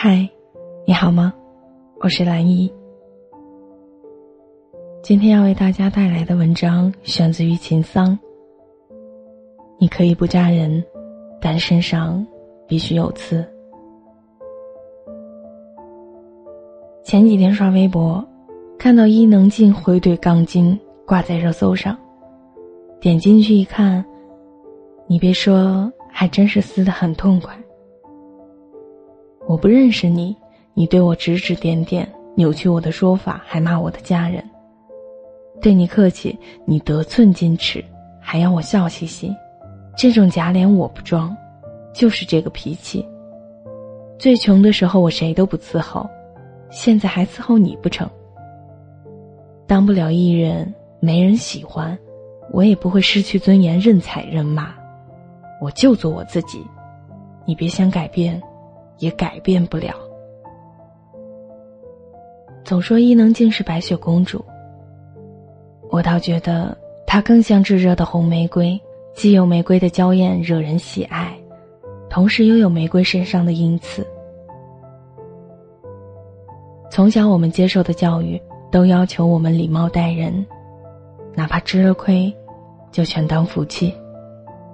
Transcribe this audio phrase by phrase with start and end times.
[0.00, 0.30] 嗨，
[0.86, 1.34] 你好吗？
[1.98, 2.72] 我是兰姨。
[5.02, 8.16] 今天要为大家带来的文章选自于秦桑。
[9.76, 10.80] 你可以不扎人，
[11.40, 12.24] 但身上
[12.68, 13.44] 必须有刺。
[17.02, 18.24] 前几天刷微博，
[18.78, 21.98] 看到伊能静回怼钢筋挂在热搜上，
[23.00, 24.04] 点进去一看，
[25.08, 27.52] 你别说，还真是撕的很痛快。
[29.48, 30.36] 我不认识你，
[30.74, 34.44] 你对我指指点点，扭曲我的说法，还骂我的家人。
[35.62, 37.82] 对你客气，你得寸进尺，
[38.20, 39.34] 还要我笑嘻嘻。
[39.96, 41.34] 这种假脸我不装，
[41.94, 43.02] 就是这个脾气。
[44.18, 46.06] 最穷的时候我谁都不伺候，
[46.68, 48.06] 现在还伺候你不成？
[49.66, 51.98] 当不了艺人，没人喜欢，
[52.52, 54.74] 我也不会失去尊严，任踩任骂。
[55.58, 56.62] 我就做我自己，
[57.46, 58.38] 你别想改变。
[58.98, 59.94] 也改变不了。
[62.64, 64.44] 总说伊能静是白雪公主，
[65.90, 68.78] 我倒觉得她更像炙热的红玫瑰，
[69.14, 71.34] 既有玫瑰的娇艳惹人喜爱，
[72.10, 74.06] 同时又有玫瑰身上的阴刺。
[76.90, 80.44] 从小我们接受的教育都要求我们礼貌待人，
[81.34, 82.34] 哪怕吃了亏，
[82.90, 83.94] 就全当福气，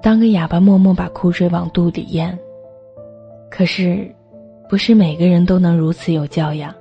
[0.00, 2.36] 当个哑巴默默把苦水往肚里咽。
[3.48, 4.12] 可是，
[4.68, 6.74] 不是每个人都能如此有教养。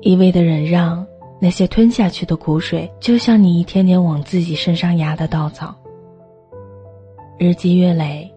[0.00, 1.06] 一味的忍让，
[1.40, 5.74] 那些吞下去的苦水，就像你一天天往自己身上压的稻草。
[7.38, 8.30] 日积月累，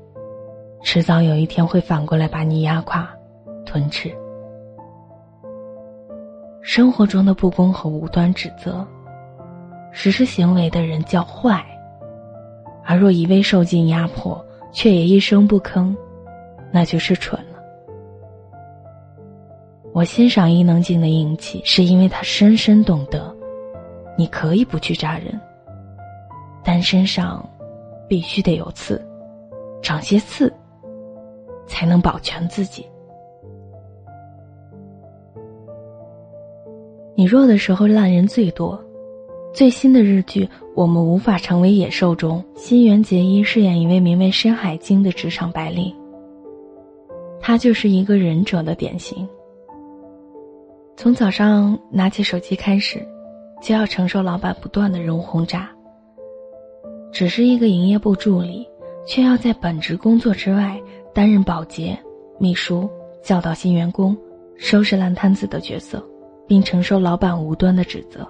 [0.83, 3.09] 迟早有一天会反过来把你压垮、
[3.65, 4.11] 吞吃。
[6.61, 8.85] 生活中的不公和无端指责，
[9.91, 11.57] 实施行为的人叫坏；
[12.85, 15.93] 而若一味受尽压迫，却也一声不吭。
[16.71, 17.37] 那就是蠢。
[20.01, 23.31] 我欣赏伊能静的硬气，是因为她深深懂得，
[24.17, 25.39] 你可以不去扎人，
[26.63, 27.47] 但身上
[28.07, 28.99] 必须得有刺，
[29.79, 30.51] 长些刺，
[31.67, 32.83] 才能保全自己。
[37.13, 38.83] 你弱的时候烂人最多。
[39.53, 45.95] 最新的日剧《我们无法成为野兽》中，新垣结衣饰演一位名为深海晶的职场白领。
[47.39, 49.29] 他就是一个忍者的典型。
[51.01, 53.03] 从早上拿起手机开始，
[53.59, 55.67] 就要承受老板不断的人物轰炸。
[57.11, 58.69] 只是一个营业部助理，
[59.07, 60.79] 却要在本职工作之外
[61.11, 61.97] 担任保洁、
[62.39, 62.87] 秘书、
[63.23, 64.15] 教导新员工、
[64.57, 66.07] 收拾烂摊子的角色，
[66.47, 68.27] 并承受老板无端的指责。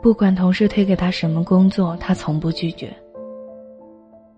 [0.00, 2.94] 不管同事推给他什么工作，他从不拒绝。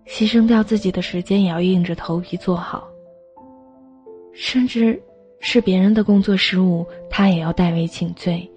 [0.07, 2.89] 牺牲掉自己的时间，也要硬着头皮做好。
[4.33, 4.99] 甚至
[5.45, 8.49] 是别人的工作失误，他也要代为请罪。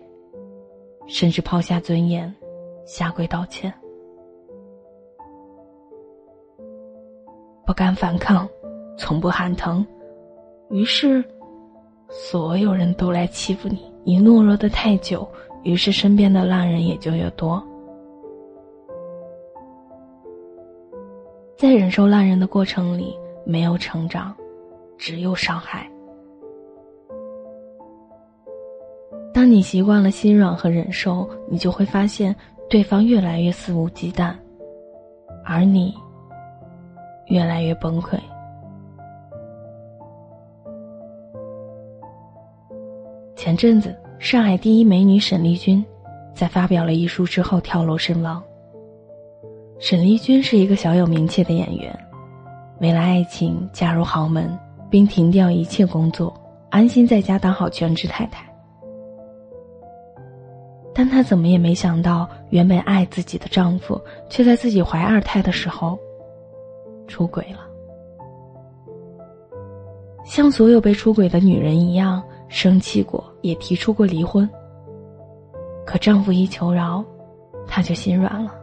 [1.07, 2.33] 甚至抛下尊严，
[2.85, 3.73] 下跪道歉。
[7.65, 8.47] 不敢反抗，
[8.97, 9.85] 从不喊疼，
[10.69, 11.23] 于是，
[12.07, 13.91] 所有人都来欺负你。
[14.03, 15.27] 你懦弱的太久，
[15.63, 17.61] 于是身边的烂人也就越多。
[21.57, 24.35] 在忍受烂人的过程里，没有成长，
[24.97, 25.89] 只有伤害。
[29.35, 32.33] 当你习惯了心软和忍受，你就会发现
[32.69, 34.33] 对方越来越肆无忌惮，
[35.43, 35.93] 而你
[37.27, 38.17] 越来越崩溃。
[43.35, 45.83] 前阵子，上海第一美女沈丽君，
[46.33, 48.41] 在发表了遗书之后跳楼身亡。
[49.79, 51.93] 沈丽君是一个小有名气的演员，
[52.79, 54.57] 为了爱情嫁入豪门，
[54.89, 56.33] 并停掉一切工作，
[56.69, 58.54] 安心在家当好全职太太。
[60.95, 65.99] 但她怎么也没想到，原本爱自己的丈夫，却在自己怀二胎的时候
[67.05, 67.59] 出轨了。
[70.23, 74.49] 像所有被出轨的女人一样，生气过，也提出过离婚。
[75.85, 77.03] 可丈夫一求饶，
[77.67, 78.55] 她就心软了。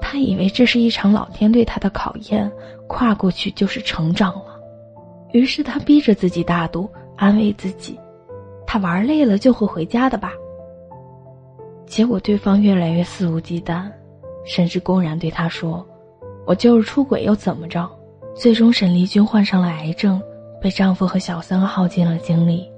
[0.00, 2.50] 她以为这是一场老天对她的考验，
[2.88, 4.58] 跨过去就是成长了。
[5.32, 7.98] 于是她逼着自己大度，安慰自己
[8.66, 10.32] ：“他玩累了就会回家的吧。”
[11.86, 13.90] 结果对方越来越肆无忌惮，
[14.44, 15.86] 甚至公然对他说
[16.44, 17.88] ：“我就是出轨又怎么着？”
[18.34, 20.20] 最终，沈丽君患上了癌症，
[20.60, 22.70] 被丈夫和小三耗尽了精力。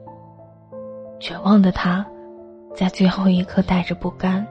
[1.18, 2.06] 绝望的她，
[2.76, 4.46] 在最后一刻带着不甘，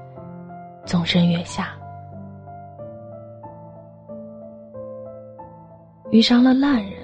[0.86, 1.70] 纵身跃下。
[6.12, 6.97] 遇上了烂人，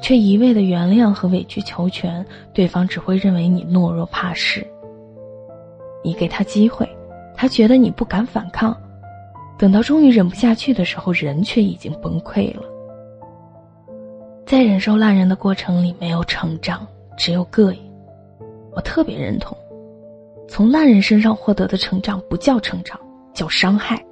[0.00, 4.66] 却一味的原谅和委曲求全，对方只会认为你懦弱怕事。
[6.02, 6.88] 你给他机会，
[7.34, 8.76] 他觉得你不敢反抗，
[9.58, 12.62] 等到终于忍不下去的时候，人却已经崩溃了。
[14.44, 16.86] 在忍受烂人的过程里，没有成长，
[17.16, 17.80] 只有膈应。
[18.72, 19.56] 我特别认同，
[20.46, 23.00] 从烂人身上获得的成长不叫成长，
[23.32, 24.04] 叫伤害。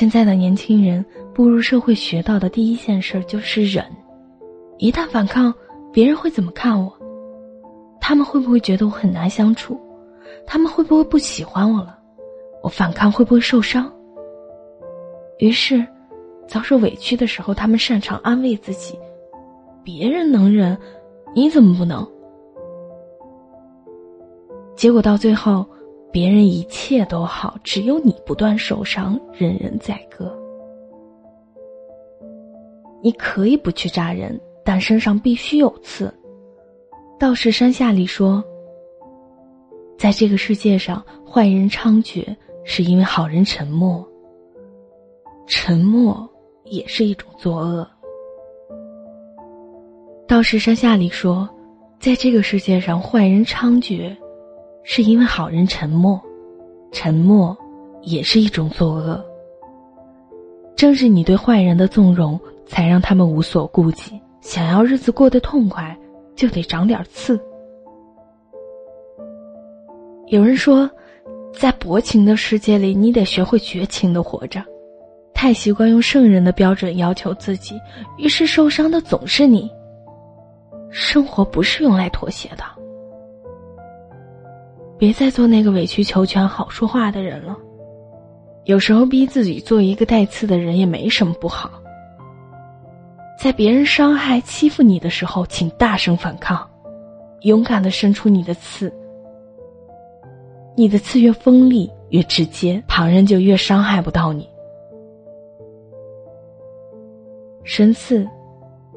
[0.00, 1.04] 现在的年轻人
[1.34, 3.84] 步入社会学到的第一件事就是忍，
[4.78, 5.52] 一旦反抗，
[5.92, 6.90] 别人会怎么看我？
[8.00, 9.78] 他们会不会觉得我很难相处？
[10.46, 11.98] 他们会不会不喜欢我了？
[12.62, 13.92] 我反抗会不会受伤？
[15.38, 15.86] 于是，
[16.48, 18.98] 遭受委屈的时候，他们擅长安慰自己：
[19.84, 20.78] 别人能忍，
[21.34, 22.08] 你怎么不能？
[24.74, 25.66] 结果到最后。
[26.12, 30.36] 别人一切都好，只有你不断受伤，人人宰割。
[33.02, 36.12] 你可以不去扎人，但身上必须有刺。
[37.18, 38.42] 道士山下里说，
[39.96, 42.24] 在这个世界上，坏人猖獗
[42.64, 44.06] 是因为好人沉默。
[45.46, 46.28] 沉默
[46.64, 47.88] 也是一种作恶。
[50.26, 51.48] 道士山下里说，
[51.98, 54.16] 在这个世界上，坏人猖獗。
[54.82, 56.20] 是因为好人沉默，
[56.92, 57.56] 沉默
[58.02, 59.24] 也是一种作恶。
[60.74, 64.20] 正是你对坏人的纵容，才让他们无所顾忌。
[64.40, 65.94] 想要日子过得痛快，
[66.34, 67.38] 就得长点刺。
[70.28, 70.90] 有人说，
[71.52, 74.64] 在薄情的世界里，你得学会绝情的活着。
[75.34, 77.78] 太习惯用圣人的标准要求自己，
[78.16, 79.70] 于是受伤的总是你。
[80.90, 82.64] 生活不是用来妥协的。
[85.00, 87.56] 别再做那个委曲求全、好说话的人了。
[88.64, 91.70] 有时候逼自己做一个带刺的人也没什么不好。
[93.42, 96.68] 在别人伤害、欺负你的时候，请大声反抗，
[97.40, 98.92] 勇敢的伸出你的刺。
[100.76, 104.46] 你的刺越锋利、越直接，旁人就越伤害不到你。
[107.64, 108.28] 神刺，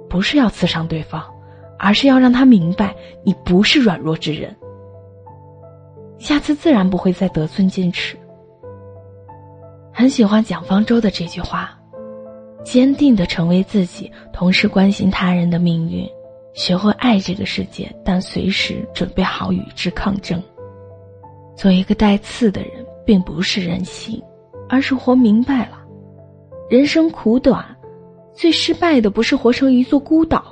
[0.10, 1.24] 不是要刺伤对方，
[1.80, 4.54] 而是要让他明白你不是软弱之人。
[6.18, 8.18] 下次自然不会再得寸进尺。
[9.92, 11.78] 很喜欢蒋方舟的这句话
[12.66, 16.08] ：“坚定的成为自己，同时关心他人的命运，
[16.54, 20.42] 学会爱这个世界，但随时准备好与之抗争。
[21.56, 22.72] 做一个带刺的人，
[23.06, 24.20] 并不是任性，
[24.68, 25.78] 而是活明白了，
[26.70, 27.64] 人生苦短，
[28.34, 30.44] 最失败的不是活成一座孤岛，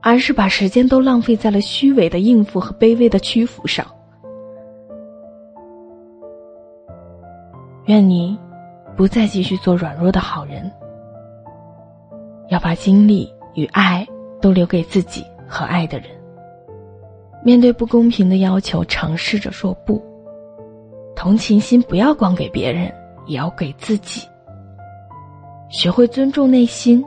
[0.00, 3.84] 而是把时间都浪费在了虚伪的应付和卑微的屈服上。”
[7.88, 8.38] 愿你
[8.94, 10.70] 不再继续做软弱的好人，
[12.50, 14.06] 要把精力与爱
[14.42, 16.08] 都留给自己和爱的人。
[17.42, 20.02] 面对不公平的要求，尝试着说不。
[21.16, 22.92] 同情心不要光给别人，
[23.26, 24.28] 也要给自己。
[25.70, 27.02] 学会尊重内心。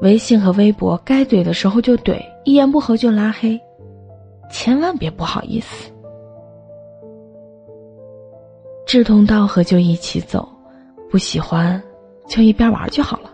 [0.00, 3.60] 微信和微博该怼的时候就怼，一言不合就拉黑，
[4.48, 5.92] 千万别不好意思。
[8.94, 10.48] 志同道合就一起走，
[11.10, 11.82] 不喜欢
[12.28, 13.30] 就一边玩就好了。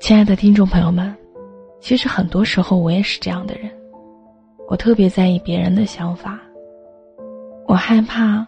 [0.00, 1.14] 亲爱的听众朋友们，
[1.78, 3.70] 其实很多时候我也是这样的人，
[4.66, 6.40] 我特别在意别人的想法，
[7.66, 8.46] 我害怕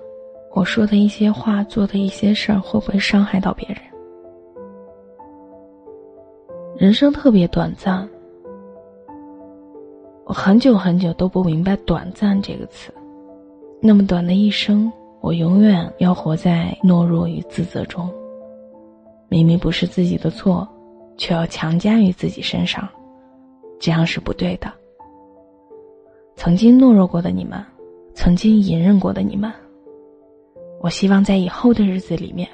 [0.54, 3.76] 我说的一些话、做的一些事儿会不会伤害到别人。
[6.74, 8.08] 人生特别短暂。
[10.30, 12.94] 我很久很久都不明白“短暂”这个词，
[13.82, 14.88] 那么短的一生，
[15.20, 18.08] 我永远要活在懦弱与自责中。
[19.28, 20.68] 明明不是自己的错，
[21.16, 22.88] 却要强加于自己身上，
[23.80, 24.72] 这样是不对的。
[26.36, 27.60] 曾经懦弱过的你们，
[28.14, 29.52] 曾经隐忍过的你们，
[30.80, 32.48] 我希望在以后的日子里面，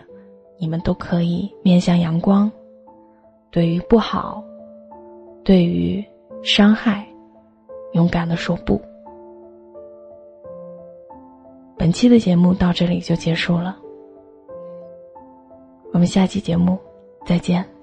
[0.58, 2.50] 你们都可以面向阳光。
[3.50, 4.42] 对于不好，
[5.44, 6.02] 对于
[6.42, 7.05] 伤害。
[7.96, 8.78] 勇敢的说不。
[11.78, 13.74] 本期的节目到这里就结束了，
[15.94, 16.78] 我们下期节目
[17.24, 17.75] 再见。